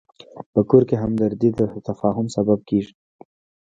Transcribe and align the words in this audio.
په 0.53 0.61
کور 0.69 0.83
کې 0.89 0.95
همدردي 1.03 1.49
د 1.59 1.61
تفاهم 1.87 2.25
سبب 2.35 2.59
کېږي. 2.69 2.93